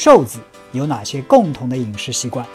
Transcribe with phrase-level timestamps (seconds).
[0.00, 0.38] 瘦子
[0.70, 2.46] 有哪些共同的饮食习惯？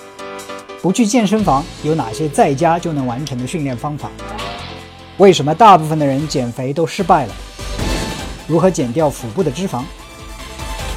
[0.81, 4.09] 不去健身房有哪些在家就能完成的训练方法？
[5.17, 7.35] 为什么大部分的人减肥都失败了？
[8.47, 9.83] 如何减掉腹部的脂肪？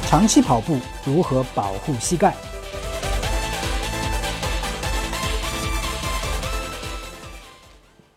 [0.07, 2.33] 长期跑步如何保护膝盖？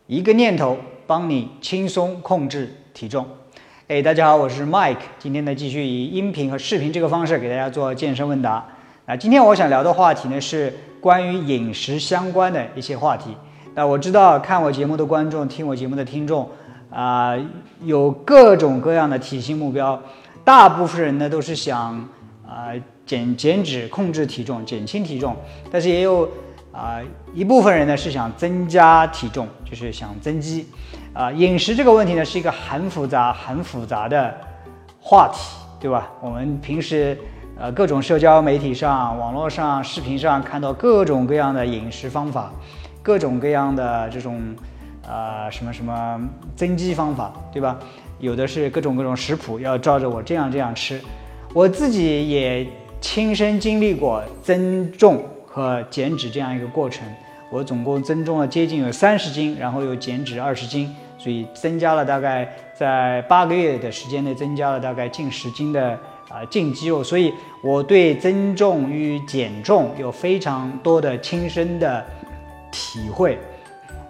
[0.07, 3.27] 一个念头帮你轻松控制体重。
[3.91, 8.65] 哎，大家好，我是 Mike，今天呢继续以音频和视频这个方式给大家做健身问答。
[9.05, 13.37] 那今天我想聊的话题呢是关于饮食相关的一些话题。
[13.75, 16.49] 那我知道看我节目的观众，听我节目的听众
[16.89, 17.37] 啊，
[17.83, 20.01] 有各种各样的体型目标。
[20.45, 21.97] 大部分人呢都是想
[22.47, 22.71] 啊
[23.05, 25.35] 减减脂、控制体重、减轻体重，
[25.69, 26.31] 但是也有
[26.73, 27.01] 啊
[27.35, 30.67] 一部分人呢是想增加体重，就是想增肌。
[31.13, 34.35] 啊，饮食这个问题呢是一个很复杂、很复杂的
[35.01, 35.39] 话题，
[35.81, 36.11] 对吧？
[36.21, 37.19] 我们平时。
[37.63, 42.51] 呃，各种社交媒体上、网络上、视频上看到各种各样的饮食方法，
[43.03, 44.41] 各种各样的这种
[45.07, 46.19] 呃什么什么
[46.57, 47.79] 增肌方法，对吧？
[48.19, 50.99] 有的是各种各种食谱，要照着我这样这样吃。
[51.53, 52.67] 我自己也
[52.99, 57.07] 亲身经历过增重和减脂这样一个过程，
[57.51, 65.99] 我总共增重了接近有三十斤，然后又减脂二十斤，所以增加了大概在八个月的时间内增加了大概近十斤的。
[66.31, 72.07] 啊，进肌肉，所以我对增重与减重有非常多的亲身的
[72.71, 73.37] 体会。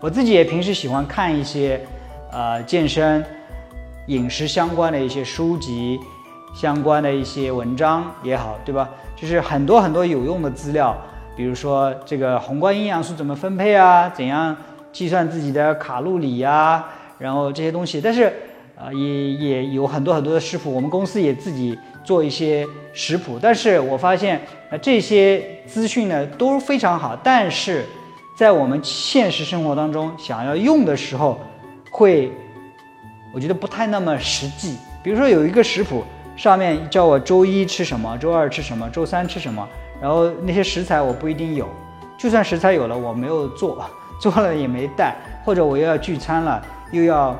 [0.00, 1.80] 我自己也平时喜欢看一些
[2.30, 3.25] 呃健身、
[4.08, 5.98] 饮食相关的一些书籍、
[6.54, 8.86] 相关的一些文章也好，对吧？
[9.16, 10.94] 就是很多很多有用的资料，
[11.41, 14.55] 比如说这个宏观营养素怎么分配啊，怎样
[14.92, 16.84] 计算自己的卡路里呀，
[17.16, 17.98] 然后这些东西。
[17.98, 18.30] 但是
[18.77, 21.78] 啊，也也有很多很多的食谱，我们公司也自己。
[22.02, 27.84] 做一些食谱，但是我发现，呃，这些资讯呢都非常好，但是
[28.37, 31.38] 在我们现实生活当中想要用的时候，
[31.91, 32.32] 会，
[33.34, 34.76] 我觉得不太那么实际。
[35.03, 36.03] 比如说有一个食谱，
[36.37, 39.69] 上面叫我周一吃什么，周二吃什么，周三吃什么，
[40.00, 41.69] 然后那些食材我不一定有，
[42.16, 43.84] 就算食材有了，我没有做，
[44.21, 46.62] 做了也没带，或者我又要聚餐了，
[46.93, 47.37] 又要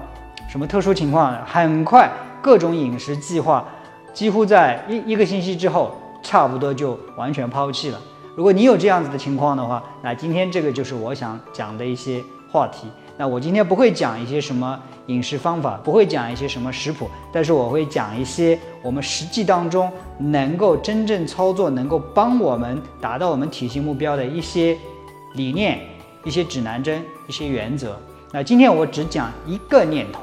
[0.49, 2.11] 什么特殊情况，很快
[2.43, 3.65] 各种饮食计划。
[4.13, 7.99] 几乎在一一个星期之后，差不多就完全抛弃了。
[8.37, 12.89] 如果你有这样子的情况的话，那今天这个就是我想讲的一些话题。
[13.21, 24.75] 那我今天不会讲一些什么饮食方法，不会讲一些什么食谱，但是我会讲一些我们实际当中能够真正操作、能够帮我们达到我们体型目标的一些
[25.35, 25.81] 理念、
[26.25, 27.95] 一些指南针、一些原则。
[28.33, 30.23] 那今天我只讲一个念头，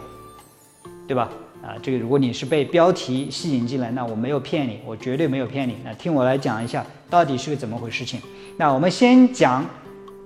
[1.07, 1.29] 对吧？
[1.61, 5.75] 啊，这个如果你是被标题吸引进来，那我没有骗你，我绝对没有骗你。
[5.85, 8.03] 那听我来讲一下，到底是个怎么回事？
[8.03, 8.19] 情。
[8.57, 9.63] 那我们先讲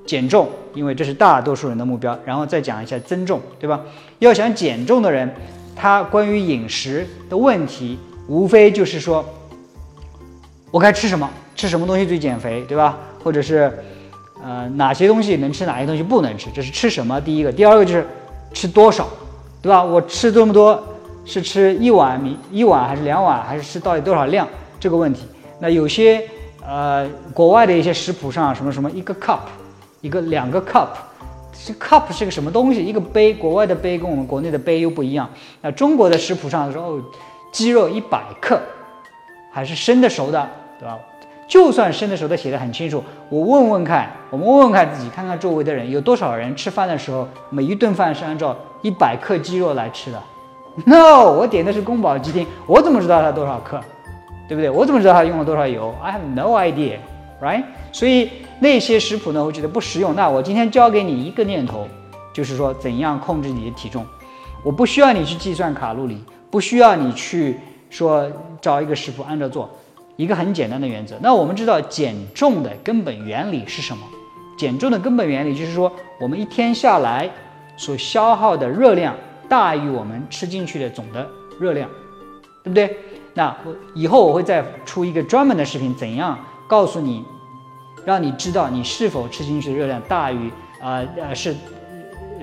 [0.05, 3.79] 减重，因为这是大多数人的目标，然后再讲一下增重，对吧？
[4.19, 5.33] 要想减重的人，
[5.75, 7.97] 他关于饮食的问题，
[8.27, 9.25] 无非就是说，
[10.71, 12.97] 我该吃什么，吃什么东西最减肥，对吧？
[13.23, 13.71] 或者是，
[14.43, 17.19] 呃，哪些东西能吃，哪些东西不能吃，这是吃什么？
[17.21, 18.05] 第一个，第二个就是
[18.53, 19.07] 吃多少，
[19.61, 19.83] 对吧？
[19.83, 20.81] 我吃这么多。
[21.23, 24.45] 是吃一碗米一碗还是两碗，还是吃到底多少量
[24.79, 25.21] 这个问题？
[25.59, 26.27] 那有些
[26.65, 29.41] 呃国外的一些食谱上什么什么一个 cup，
[30.01, 30.89] 一个两个 cup，
[31.53, 32.83] 这 cup 是个什么东西？
[32.83, 35.29] 一个杯，国外的杯跟我们国内的杯又不一样。
[35.61, 37.01] 那中国的食谱上说哦，
[37.51, 38.59] 鸡肉一百克，
[39.51, 40.97] 还是生的熟的，对吧？
[41.47, 50.21] 就算生的熟的写的很清楚，我问问看，我们问问看自己，看看周围的人有多少人吃饭的时候每一顿饭是按照一百克鸡肉来吃的。
[50.85, 53.81] No，我点的是宫保鸡丁，我怎么知道它多少克，
[54.47, 54.69] 对不对？
[54.69, 57.65] 我怎么知道它用了多少油？I have no idea，right？
[57.91, 58.31] 所以
[58.61, 60.15] 那些食谱呢，我觉得不实用。
[60.15, 61.87] 那我今天教给你一个念头，
[62.31, 64.05] 就是说怎样控制你的体重。
[64.63, 67.57] 我不需要你去计算卡路里，不需要你去
[67.89, 68.31] 说
[68.61, 69.67] 找一个食谱按照做，
[70.15, 71.15] 一个很简单的原则。
[71.21, 74.03] 那我们知道减重的根本原理是什么？
[74.55, 77.27] 减重的根本原理就是说，我们一天下来
[77.75, 79.15] 所消耗的热量。
[79.49, 81.27] 大于我们吃进去的总的
[81.59, 81.89] 热量，
[82.63, 82.95] 对不对？
[83.33, 87.21] 那我以后我会再出一个专门的视频，怎样告诉你，
[88.05, 90.49] 让你知道你是否吃进去的热量大于
[90.81, 91.55] 啊呃是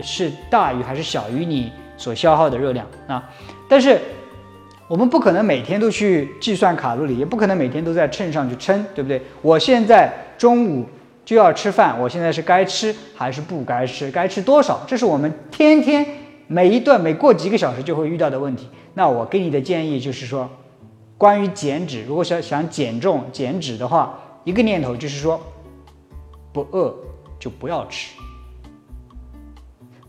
[0.03, 3.29] 是大于还是小于你所消耗的热量啊？
[3.69, 4.01] 但是
[4.87, 9.21] 我们不可能每天都去计算卡路里，也不可能每天都在秤上去称，对不对？
[9.43, 10.87] 我现在中午
[11.25, 14.11] 就要吃饭，我现在是该吃还是不该吃？
[14.11, 14.81] 该吃多少？
[14.87, 16.07] 这是我们天天。
[16.51, 20.49] 每一段每过几个小时就会遇到的问题，那我给你的建议就是说，
[21.19, 24.19] 关于减脂，如果想想减重、减脂的话，
[24.49, 25.39] 一个念头就是说，
[26.55, 26.95] 不饿
[27.39, 28.17] 就不要吃。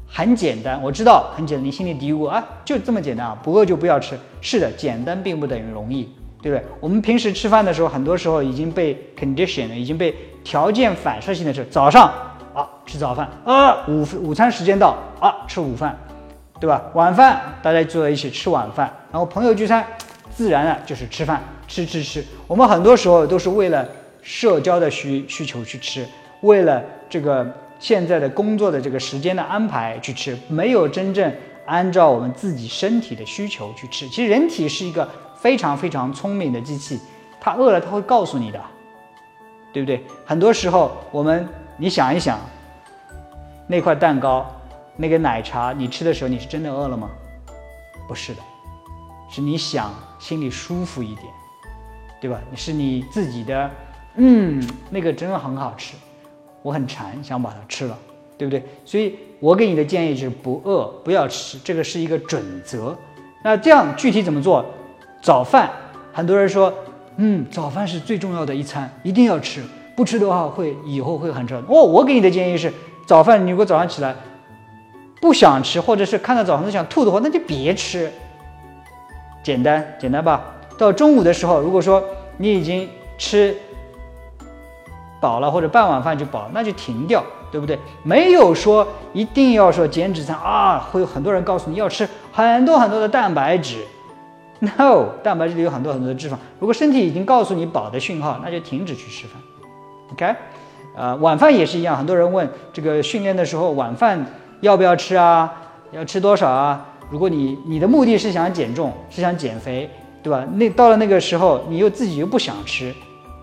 [0.07, 4.17] 很简单，我知道很简单，你心里嘀咕啊，就这么简单啊，不饿就不要吃。
[4.39, 6.07] 是的，简单并不等于容易，
[6.41, 6.65] 对不对？
[6.79, 12.09] 我们平时吃饭的时候，很多时候已经被 condition 了，已经被条件反射性的是早上
[12.53, 15.99] 啊吃早饭啊，午午餐时间到啊吃午饭，
[16.61, 16.81] 对吧？
[16.93, 19.85] 晚饭大家坐在一起吃晚饭，然后朋友聚餐，
[20.31, 22.23] 自然的就是吃饭，吃吃吃。
[22.47, 23.85] 我们很多时候都是为了
[24.21, 26.07] 社交的需需求去吃，
[26.41, 27.51] 为了这个。
[27.79, 31.33] 现在的工作的这个时间的安排去吃，没有真正
[31.65, 34.05] 按照我们自己身体的需求去吃。
[34.09, 36.99] 其实人体是一个非常非常聪明的机器，
[37.39, 38.61] 它饿了它会告诉你的，
[39.71, 40.03] 对不对？
[40.25, 42.37] 很多时候我们你想一想，
[43.65, 44.45] 那块蛋糕、
[44.97, 47.09] 那个奶茶，你吃的时候你是真的饿了吗？
[48.09, 48.41] 不是的，
[49.31, 51.27] 是你想心里舒服一点，
[52.19, 52.41] 对吧？
[52.57, 53.71] 是你自己的，
[54.21, 55.95] 嗯，那个真的很好吃。
[56.61, 57.97] 我很馋，想把它吃了，
[58.37, 58.61] 对不对？
[58.83, 62.93] 所以我给你的建议就是不饿不要吃，这个是一个准则。
[63.41, 64.65] 那这样具体怎么做？
[65.21, 65.71] 早饭，
[66.11, 66.73] 很多人说，
[67.15, 69.63] 嗯，早饭是最重要的一餐，一定要吃，
[69.95, 71.55] 不吃的话会以后会很差。
[71.69, 72.73] 哦，我给你的建议是，
[73.07, 74.13] 早饭你如果早上起来
[75.21, 78.11] 不想吃，或者是看到早饭都想吐的话，那就别吃。
[79.41, 80.43] 简单简单吧。
[80.77, 82.03] 到中午的时候，如果说
[82.35, 83.55] 你已经吃。
[85.19, 87.77] 饱了或者半碗饭就饱，那就停掉，对不对？
[88.03, 93.85] 没有说一定要说减脂餐啊，会有很多人告诉你要吃很多很多的蛋白质。
[94.59, 96.33] No，蛋白质里有很多很多的脂肪。
[96.59, 99.41] 如果身体已经告诉你饱的讯号，那就停止去吃饭。
[100.11, 100.35] OK，
[100.97, 101.95] 呃，晚饭也是一样。
[101.95, 104.25] 很多人问这个训练的时候晚饭
[104.61, 105.53] 要不要吃啊？
[105.91, 106.85] 要吃多少啊？
[107.09, 109.89] 如果你你的目的是想减重，是想减肥，
[110.21, 110.45] 对吧？
[110.53, 112.93] 那到了那个时候，你又自己又不想吃。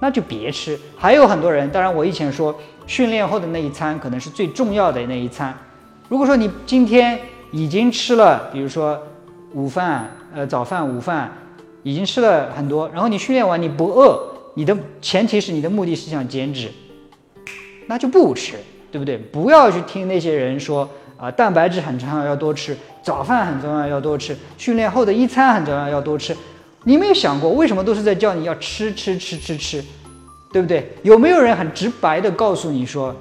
[0.00, 0.78] 那就别吃。
[0.96, 2.54] 还有很多人，当然我以前说，
[2.86, 5.56] 训练后的那一餐可能是最重要的那一餐。
[6.08, 7.18] 如果说你今天
[7.50, 9.00] 已经吃了，比如说
[9.54, 11.32] 午饭、呃早饭、午饭，
[11.82, 14.20] 已经吃了很多，然后你训练完你不饿，
[14.54, 16.70] 你的前提是你的目的是想减脂，
[17.86, 18.54] 那就不吃，
[18.92, 19.16] 对不对？
[19.16, 26.36] 不要去听那些人说啊，蛋白质很重要要多吃，早饭很重要要多吃，训练后的一餐很重要要多吃。
[26.88, 29.84] 你没有想过，为什么都是在叫你要吃吃吃吃吃，
[30.52, 30.88] 对不对？
[31.02, 33.12] 有没有人很直白的告诉你说，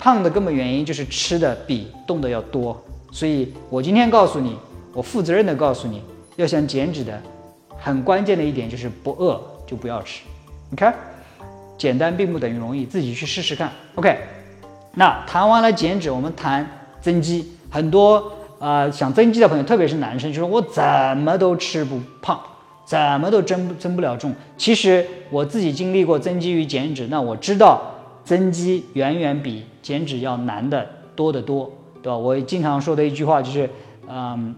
[0.00, 2.76] 胖的根本原因就是吃的比动的要多？
[3.12, 4.58] 所以我今天告诉你，
[4.92, 6.02] 我负责任的告诉你，
[6.34, 7.22] 要想减脂的，
[7.78, 10.22] 很关键的一点就是不饿就不要吃。
[10.68, 10.92] 你看，
[11.78, 13.70] 简单并不等于容易，自己去试试看。
[13.94, 14.18] OK，
[14.94, 16.68] 那谈完了减脂，我们谈
[17.00, 17.52] 增肌。
[17.70, 20.82] 很多啊想增肌的朋友，特别是男生，就说我怎
[21.18, 22.36] 么都吃不胖。
[22.88, 24.34] 怎么都增增不了重。
[24.56, 27.82] 其实我自己经历过增肌与减脂，那我知道
[28.24, 31.70] 增肌远远比减脂要难的多得多，
[32.02, 32.16] 对吧？
[32.16, 33.68] 我经常说的一句话就是，
[34.08, 34.54] 嗯，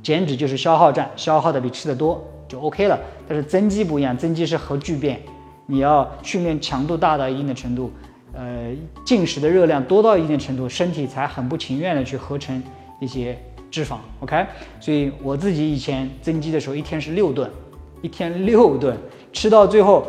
[0.00, 2.96] 减脂就是消耗战，消耗的比吃的多就 OK 了。
[3.26, 5.20] 但是增肌不一样，增肌是核聚变，
[5.66, 7.90] 你要训练强度大到一定的程度，
[8.32, 8.70] 呃，
[9.04, 12.62] 进食的热量多到一定程度，身体才很不情愿的去合成
[13.00, 13.36] 一些。
[13.70, 14.46] 脂肪，OK，
[14.80, 17.50] 所以我自己以前增肌的时候，一天是六顿，
[18.00, 18.96] 一天六顿，
[19.32, 20.06] 吃到最后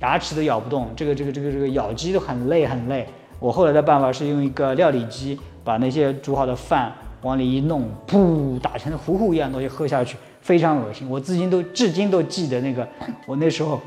[0.00, 3.06] 牙齿都咬不动，这个这个这个这个咬肌都很累很累。
[3.38, 11.08] 我后来的办法是用一个料理机，把那些煮好的饭往里一弄，噗，打成糊糊一样东西喝下去，非常恶心。
[11.08, 12.88] 我至今都至今都记得那个
[13.26, 13.80] 我那时候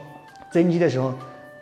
[0.51, 1.13] 增肌的时候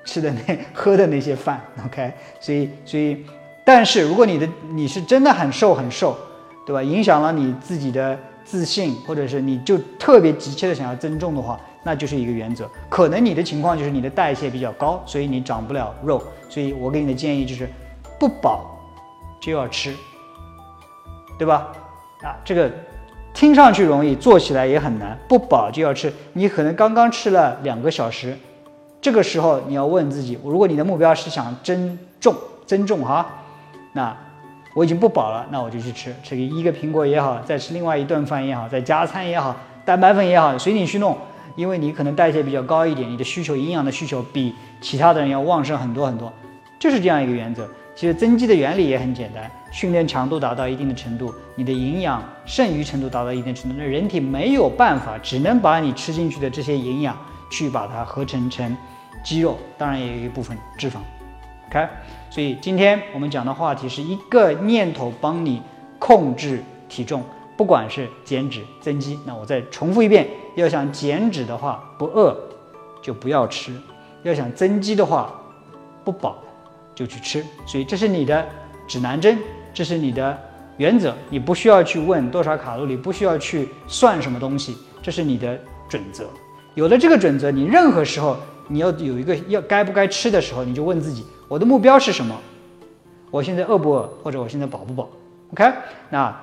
[0.06, 3.26] 吃的那喝的那些饭，OK，所以所以，
[3.66, 6.16] 但是如果你的你是真的很瘦很瘦。
[6.70, 6.84] 对吧？
[6.84, 12.70] 影响了你自己的自信，或者是你就特别急切的想要增重的话，那就是一个原则。
[12.88, 16.22] 可能你的情况就是你的代谢比较高，所以你长不了肉。
[16.48, 17.68] 所以我给你的建议就是，
[18.20, 18.80] 不饱
[19.42, 19.96] 就要吃，
[21.40, 21.72] 对吧？
[22.22, 22.72] 啊，这个
[23.34, 25.18] 听上去容易，做起来也很难。
[25.28, 28.38] 不饱就要吃，你可能刚刚吃了两个小时，
[29.02, 32.36] 这个时候你要问自己：如果你的目标是想增重，
[32.68, 33.26] 增重哈，
[33.94, 34.16] 那。
[34.80, 41.18] 我已经不饱了，那我就去吃，吃一个苹果也好，再吃另外一顿饭也好，再加餐也好，蛋白粉也好，随你去弄。
[41.58, 46.32] 因为你可能代谢比较高一点，你的需求营养的需求比其他的人要旺盛很多很多，
[46.80, 47.68] 就是这样一个原则。
[47.94, 57.18] 其实增肌的原理也很简单，训练强度达到一定的程度，你的营养剩余程度达到一定程度，那人体没有办法，只能把你吃进去的这些营养
[57.52, 58.78] 去把它合成成
[59.22, 61.00] 肌肉，当然也有一部分脂肪。
[61.70, 61.88] OK。
[62.30, 65.62] 所以今天我们讲的话题是一个念头帮你
[65.98, 67.24] 控制体重，
[67.58, 72.38] 不管是减脂增肌，那我再重复一遍：要想减脂的话，不饿
[73.02, 73.72] 就不要吃；
[74.24, 75.34] 要想增肌的话，
[76.04, 76.38] 不饱
[76.94, 77.44] 就去吃。
[77.66, 78.46] 所以这是你的
[78.88, 79.38] 指南针，
[79.74, 80.38] 这是你的
[80.78, 81.16] 原则。
[81.30, 85.60] 你不需要去问多少卡路里，不需要去算什么东西，这是你的
[85.90, 86.30] 准则。
[86.76, 92.34] 有了这个准则，你任何时候你要有一个要该不该吃的时候，你就问自己：我的目标是什么？
[93.30, 94.10] 我现在饿不饿？
[94.24, 95.10] 或者我现在饱不饱
[95.52, 95.70] ？OK？
[96.10, 96.34] 那。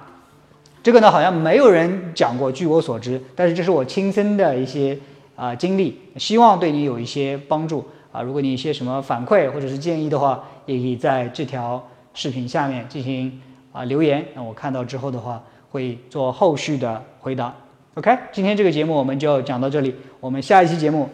[0.82, 4.96] 这个呢，好像没有人讲过，据我所知，但是这是我亲身的一些
[5.34, 8.22] 啊经历，希望对你有一些帮助啊。
[8.22, 11.84] 如果你一些什么反馈或者是建议的话，也可以在这条
[12.14, 17.52] 视频下面进行啊留言，那我看到之后的话会做后续的回答。
[17.94, 21.10] OK，今天这个节目我们就讲到这里，我们下一期节目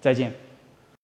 [0.00, 0.32] 再见。